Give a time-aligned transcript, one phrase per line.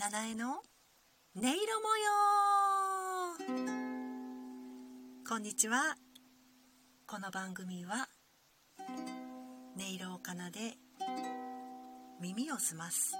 [0.00, 1.52] 七重の音色模
[3.46, 3.60] 様。
[5.28, 5.94] こんにちは。
[7.06, 8.08] この番組は
[8.78, 10.78] 音色を奏で
[12.18, 13.12] 耳を澄ます。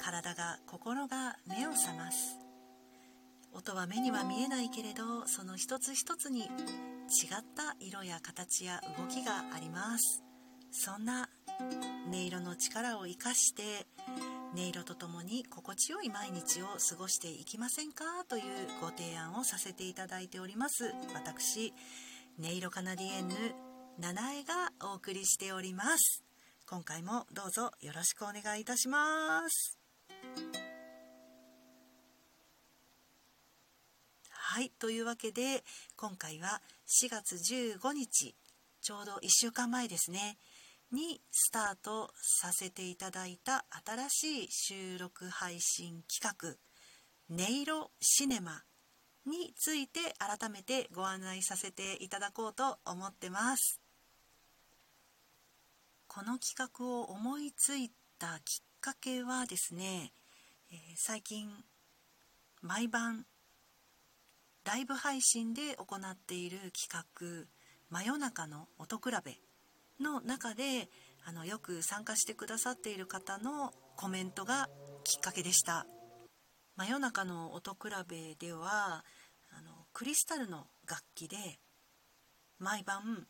[0.00, 2.38] 体が心が目を覚ます。
[3.52, 6.48] 音は目には見えないけれどその一つ一つに違っ
[7.56, 10.22] た色や形や動きがあります。
[10.70, 11.28] そんな
[12.06, 13.88] 音色の力を生かして
[14.54, 18.44] 音色とともに心地よい毎日を過ごしていきませんかという
[18.80, 20.92] ご提案をさせていただいております。
[21.14, 21.72] 私
[22.40, 23.34] 音色カナディエンヌ
[23.98, 26.24] 七重がお送りしております。
[26.66, 29.78] 今回もどうぞよろしくお願いいたします。
[34.30, 35.62] はいというわけで
[35.96, 38.34] 今回は4月15日
[38.80, 40.38] ちょうど1週間前ですね。
[40.90, 46.56] にスタートさせていただいた新しい収録配信企画
[47.30, 48.64] 「音色シネマ」
[49.26, 53.80] について改めてご案内させていただこうと思ってます。
[56.06, 60.14] この企画を思いついたきっかけはですね、
[60.70, 61.64] えー、最近
[62.62, 63.26] 毎晩
[64.64, 67.46] ライブ配信で行っている企画
[67.90, 69.38] 「真夜中の音比べ」
[70.00, 70.88] の中で
[71.24, 74.68] あのよく参加してくださっている方のコメントが
[75.04, 75.86] きっかけでした。
[76.76, 79.04] 真夜中の音比べでは
[79.50, 81.36] あのクリスタルの楽器で
[82.58, 83.26] 毎晩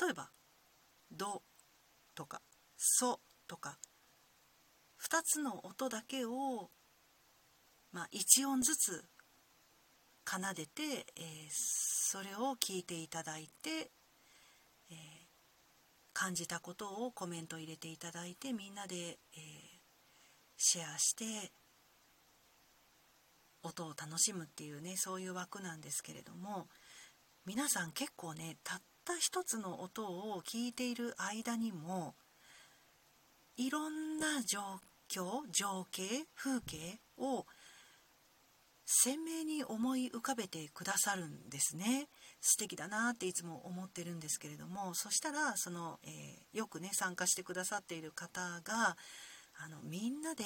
[0.00, 0.30] 例えば
[1.10, 1.42] 「ド」
[2.14, 2.40] とか
[2.78, 3.78] 「ソ」とか
[5.02, 6.70] 2つの音だけを、
[7.90, 9.04] まあ、1音ずつ
[10.24, 13.90] 奏でて、えー、それを聞いていただいて、
[14.90, 15.27] えー
[16.18, 19.18] 感じたことをコメント入れていただいてみんなで、えー、
[20.56, 21.52] シェアして
[23.62, 26.66] 音を楽しむっていうねそういう枠なんですけれども
[27.46, 32.16] 皆さん結構ねたった一つの音を聞いている間にも
[33.56, 34.60] いろんな状
[35.08, 37.46] 況情景風景を
[38.84, 42.08] 鮮明に思い浮かべてくださるんですね。
[42.40, 48.96] 素敵だなっていつも思ってるんですけれどもそしたらその、えー、よくね参加してくださっている方が
[49.60, 50.44] あのみんなで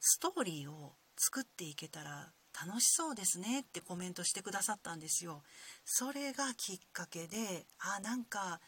[0.00, 2.32] ストーリーを作っていけたら
[2.66, 5.42] 楽しそうですねってコメントしてくださったんですよ。
[5.84, 8.60] それがきっかけであなんか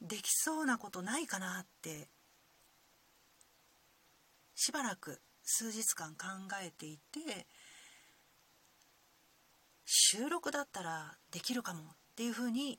[0.00, 2.08] できそうなことないかなって
[4.54, 6.26] しばらく数日間考
[6.62, 7.46] えていて
[9.84, 11.84] 収録だったらできるかもっ
[12.16, 12.78] ていうふうに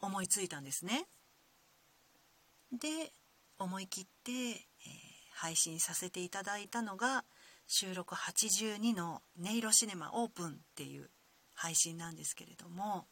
[0.00, 1.06] 思いついたんですね。
[2.72, 3.12] で
[3.58, 4.56] 思い切って、えー、
[5.32, 7.24] 配信させていただいたのが
[7.66, 11.10] 収録82の「音色シネマオープン」っていう
[11.54, 13.06] 配信なんですけれども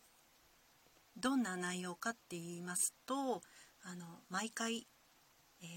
[1.16, 3.43] どんな内容かって言いますと
[3.83, 4.87] あの毎回、
[5.62, 5.69] えー、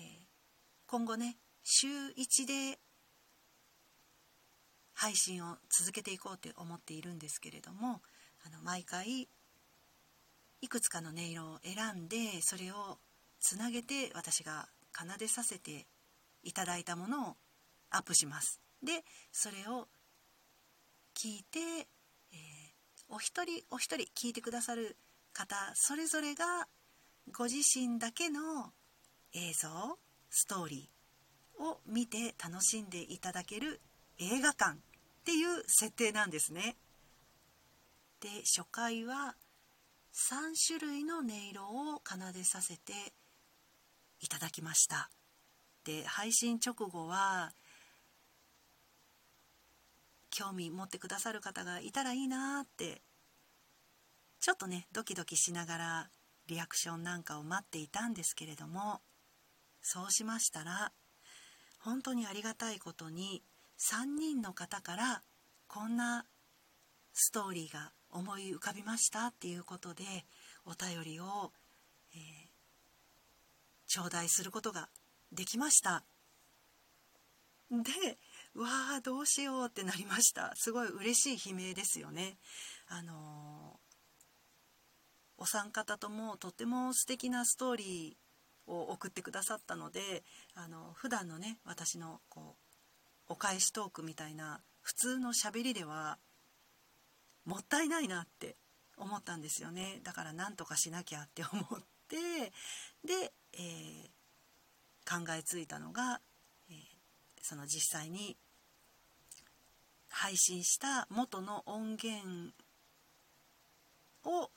[0.87, 2.79] 今後ね週1で
[4.95, 8.01] 配信を続けていこうって思っているんですけれども
[8.45, 9.27] あの毎回
[10.61, 12.97] いくつかの音色を選んでそれを
[13.39, 15.85] つなげて私が奏でさせて
[16.43, 17.35] いただいたものを
[17.91, 18.59] アップします。
[18.81, 19.87] でそれを
[21.15, 24.97] 聞いて、えー、お一人お一人聞いてくださる
[25.33, 26.67] 方それぞれが
[27.31, 28.73] ご自身だけの
[29.33, 29.97] 映像
[30.29, 33.81] ストーリーを見て楽しんでいただける
[34.19, 34.77] 映画館っ
[35.25, 36.75] ていう設定なんですね。
[38.21, 39.35] で初回は
[40.13, 42.93] 3種類の音色を奏でさせて
[44.21, 45.09] いただきました。
[45.83, 47.51] で配信直後は
[50.31, 53.01] 興味持ってくださる方がいたらいいなって
[54.39, 56.09] ちょっとねドキドキしながら
[56.47, 59.01] リアクションなんかを待っていたんですけれども
[59.81, 60.91] そうしましたら
[61.79, 63.43] 本当にありがたいことに
[63.77, 65.21] 3人の方から
[65.67, 66.25] こんな
[67.13, 70.03] ストーリーが思い浮かびましたっていうことで
[70.65, 71.51] お便りを、
[72.13, 72.19] えー、
[73.87, 74.89] 頂戴することが
[75.31, 76.03] できました。
[77.71, 78.17] で
[78.53, 78.67] わ
[78.97, 80.53] あどうしようってなりました。
[80.55, 82.37] すごい嬉しい悲鳴ですよね。
[82.87, 90.23] あのー、お三方ともとっても素敵なストーリーを送ってくださったので
[90.53, 92.64] あの普段のね私のこう
[93.27, 96.17] お返しトークみたいな普通のしゃべりでは
[97.45, 98.55] もったいないなって
[98.97, 99.99] 思ったんですよね。
[100.03, 102.51] だから何とかしなきゃって思って
[103.03, 106.21] で、えー、考えついたのが、
[106.69, 106.75] えー、
[107.41, 108.37] その実際に
[110.09, 112.53] 配信した元の音源
[114.23, 114.49] を、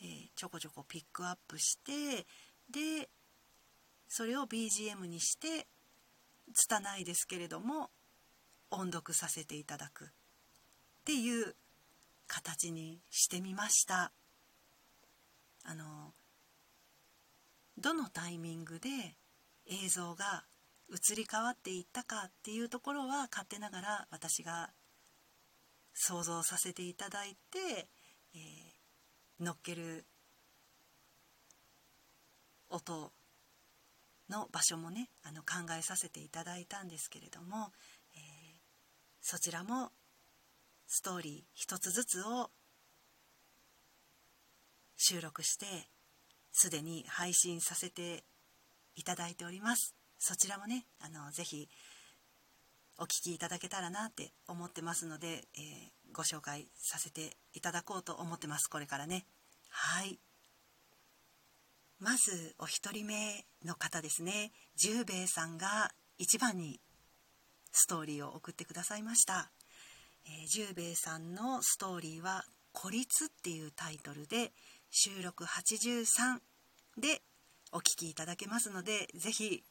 [0.00, 2.26] えー、ちょこちょこピックアップして
[2.70, 3.08] で
[4.08, 5.66] それを BGM にして
[6.52, 7.90] 拙いですけれども
[8.74, 10.08] 音読させていただくっ
[11.04, 11.54] ていう
[12.26, 14.12] 形にしてみました。
[15.64, 16.12] あの
[17.78, 18.88] どのタイミングで
[19.66, 20.44] 映像が
[20.90, 24.70] 移り変わっていったかっていうところは勝手ながら私が
[25.94, 27.88] 想像させていただいて、
[28.34, 30.04] えー、乗っける
[32.68, 33.12] 音
[34.28, 37.72] の場所もねあの考えさせていただいたんですけれども、
[39.26, 39.90] そちらも
[40.86, 42.50] ストーリー一つずつを
[44.98, 45.64] 収録して
[46.52, 48.24] すでに配信させて
[48.94, 49.94] いただいております。
[50.18, 51.70] そちらもねあのぜひ
[52.98, 58.68] お聞きいただけたらなって思ってますので、えー、ご紹介させていただこうと思ってます。
[58.68, 59.24] これからね。
[59.70, 60.18] はい。
[61.98, 64.52] まずお一人目の方ですね。
[64.76, 66.78] 十兵衛さんが一番に
[67.74, 69.50] ストーリーを送ってくださいました、
[70.26, 74.52] え、十兵衛さんのストーリーは「孤立」っていうタイトルで
[74.90, 76.40] 収録83
[76.96, 77.20] で
[77.72, 79.64] お聴きいただけますのでぜひ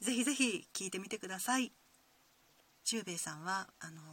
[0.00, 1.72] ぜひぜひ聞いてみてください。
[2.84, 4.04] 十兵衛さんはあのー、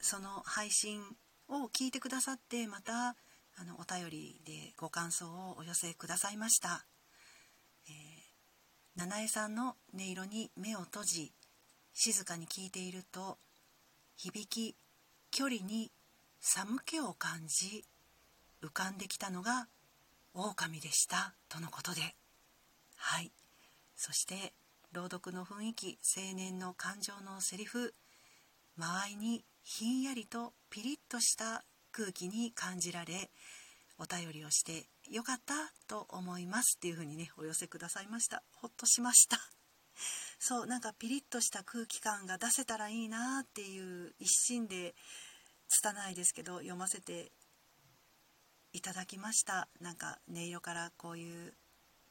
[0.00, 1.02] その配信
[1.48, 3.16] を聞いてくださってまた
[3.56, 6.86] あのお便りでご感想をお寄せくださいました、
[7.88, 8.17] えー、
[8.98, 11.32] 七重さんの音色に目を閉じ
[11.94, 13.38] 静かに聞いていると
[14.16, 14.74] 響き
[15.30, 15.92] 距離に
[16.40, 17.84] 寒気を感じ
[18.60, 19.68] 浮かんできたのが
[20.34, 22.00] 狼でしたとのことで。
[22.96, 23.30] はい。
[23.94, 24.52] そして
[24.92, 27.94] 朗読の雰囲気青年の感情のセリフ
[28.76, 31.62] 間合いにひんやりとピリッとした
[31.92, 33.30] 空気に感じられ
[33.98, 35.54] お便りをしてよかった
[35.88, 38.42] と思いますっていう風にねお寄せくださいました。
[38.52, 39.38] ほっとしました。
[40.38, 44.94] そうなんかピリッとした空気感が出せたらいいなっていう一心で
[45.68, 47.32] 拙いですけど読ませて
[48.72, 49.68] いただきました。
[49.80, 51.56] なんか音色からこういう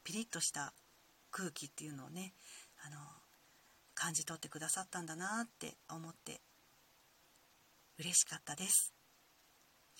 [0.04, 0.74] ピリッとした
[1.30, 2.34] 空気っていうのをね
[2.78, 2.98] あの
[3.94, 6.40] 感じ取ってくださったんだなって思って
[7.98, 8.92] 嬉しかったです。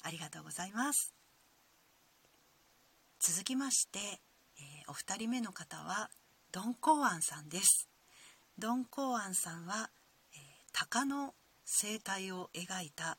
[0.03, 1.18] ありがとうございます。
[3.29, 6.09] 続きまして、えー、お二人目の方は
[6.51, 7.87] ドン・コーアンさんです。
[8.57, 9.91] ドン・コーアンさんは、
[10.33, 10.39] えー、
[10.73, 11.35] 鷹の
[11.67, 13.19] 生態を描いた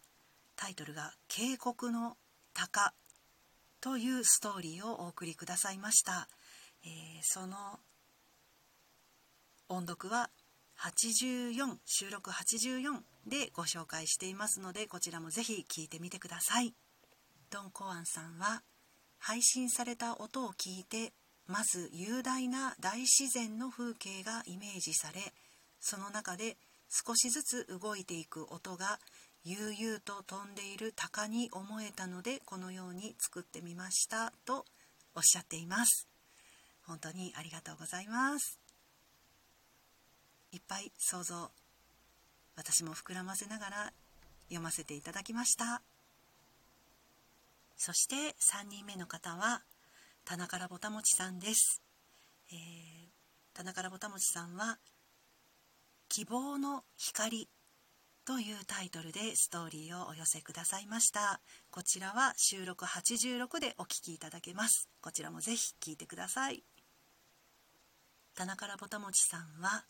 [0.56, 2.18] タイトルが「渓谷の
[2.56, 2.96] 鷹」
[3.82, 6.28] というストーリーをお送りくださいました、
[6.84, 6.92] えー、
[7.22, 7.80] その
[9.68, 10.32] 音読は
[10.80, 16.74] 84収録84でご紹介していますのでこちらもぜひ聴いてみてください。
[17.52, 18.64] ドン・コアンさんは
[19.20, 21.14] 配信された音を聞いて
[21.48, 25.34] まず雄大な大自然の風景がイメージされ
[25.80, 26.58] その中で
[26.90, 29.00] 少しずつ動いていく音が
[29.44, 34.66] 悠々と飛んでいる鷹に思えたのでこのように作ってみましたと
[35.16, 36.08] おっしゃっています。
[36.86, 38.60] 本当にありがとうございます。
[40.52, 41.52] いっぱい想像
[42.56, 43.94] 私も膨らませながら
[44.50, 45.82] 読ませていただきました。
[47.80, 49.64] そして3人目の方は
[50.26, 51.82] 田中らぼたもちさんです、
[52.52, 52.58] えー、
[53.54, 54.78] 田中らぼたもちさんは
[56.10, 57.50] 「希望の光」
[58.28, 61.42] というタイトルでストーリーをお寄せくださいました。
[61.72, 64.90] こちらは収録86でお聴きいただけます。
[65.02, 66.64] こちらもぜひ聴いてください。
[68.36, 69.86] 田中らぼたもちさんは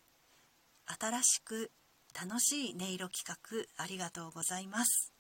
[0.86, 1.72] 「新しく
[2.14, 5.19] 楽しい音色企画ありがとうございます。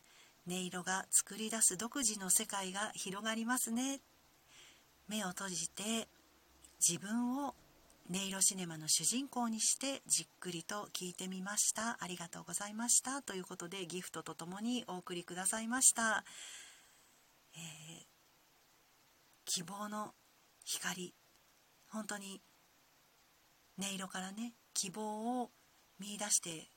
[0.49, 4.01] 音色が作り出す独自の世界が広がりますね。
[5.07, 6.07] 目を閉じて
[6.85, 7.53] 自分を
[8.11, 11.97] 音色シネマの主人公にしてじっくりと聞いてみました。
[11.99, 13.21] ありがとうございました。
[13.21, 16.23] ということでギフトとともにお送りくださいました、
[17.53, 18.05] えー、
[19.45, 20.15] 希望の
[20.65, 21.13] 光。
[21.89, 22.41] 本当に
[23.79, 25.51] 音色からね希望を
[25.99, 26.69] 見出して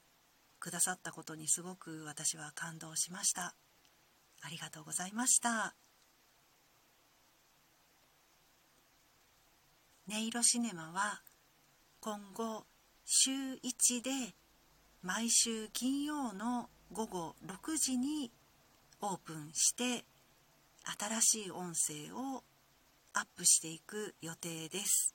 [0.60, 3.54] くださったことにすごく私は感動しました。
[4.42, 5.74] ありがとうございました。
[10.08, 11.22] 音色シネマは
[12.00, 12.64] 今後
[13.04, 14.34] 週1で
[15.02, 18.30] 毎週金曜の午後6時に
[19.00, 20.04] オープンして
[21.20, 22.42] 新しい音声を
[23.14, 25.14] アップしていく予定です。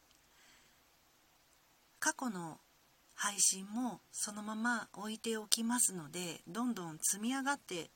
[1.99, 2.59] 過去の
[3.15, 7.89] 配信もそのまま置いておきますのでどんどん積み上がって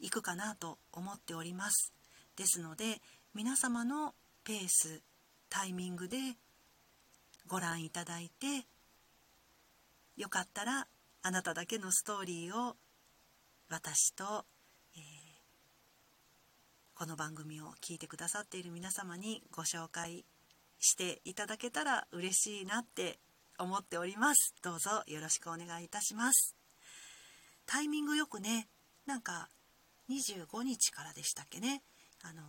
[0.00, 1.92] いくかなと思っております。
[2.36, 3.00] ですので
[3.34, 4.14] 皆様の
[4.44, 5.02] ペース
[5.50, 6.16] タイミングで
[7.46, 8.66] ご覧いただいて
[10.16, 10.86] よかったら
[11.22, 12.76] あなただけのストーリーを
[13.68, 14.44] 私と、
[14.96, 15.02] えー、
[16.94, 20.24] この番組を聞いてくださっている皆様にご紹介
[20.78, 23.18] していただけたら嬉しいなって
[23.58, 24.54] 思っております。
[24.62, 26.54] どうぞよろしくお願いいたします。
[27.66, 28.68] タイミングよくね
[29.06, 29.48] なんか
[30.10, 31.82] 25日からでしたっけね。
[32.22, 32.42] あの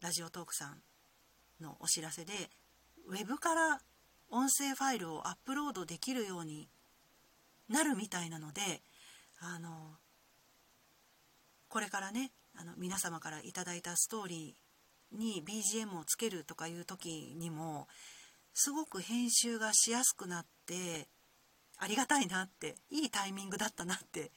[0.00, 0.82] ラジオトークさん
[1.60, 2.32] のお知らせで
[3.08, 3.80] ウェブから
[4.30, 6.68] 音声ファイルをアップロードできるように
[7.68, 8.82] なるみたいなので
[9.40, 9.96] あの
[11.68, 17.86] これからねあの皆様から頂いたストーリーに BGM をつけるとかいう時にも
[18.54, 21.08] すごく編集がしやすくなって
[21.78, 24.30] ありがたいなっていいタイミングだったなって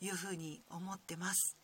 [0.00, 1.59] いうふうに思ってます。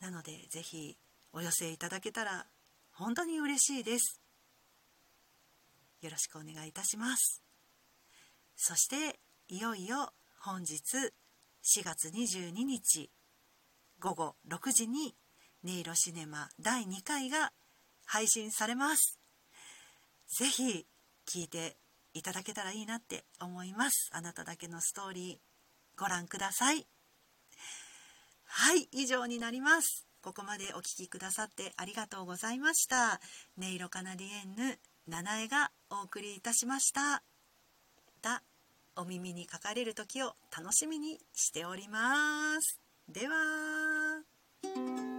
[0.00, 0.96] なので是非
[1.32, 2.46] お寄せいただけたら
[2.92, 4.20] 本当に嬉しいです。
[6.02, 7.42] よろしくお願いいたします。
[8.56, 10.74] そしていよいよ本日
[11.62, 13.10] 4月22日
[13.98, 15.14] 午後6時に
[15.64, 17.52] 音色シネマ第2回が
[18.04, 19.18] 配信されます。
[20.38, 20.86] ぜひ
[21.28, 21.76] 聞いて
[22.14, 24.10] いただけたらいいなって思います。
[24.12, 26.86] あなただけのストーリーご覧ください。
[28.46, 30.06] はい以上になります。
[30.22, 33.20] ここまでお聴きくださってありがとうございました。
[33.58, 37.22] 音色カナディエンヌ七重がお送りいたしました。
[38.22, 38.42] だ
[38.96, 42.80] お耳にかかれる時を楽しみにしております。
[43.08, 45.15] では。